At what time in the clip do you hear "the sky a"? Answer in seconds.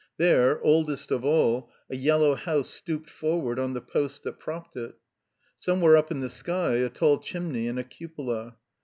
6.21-6.89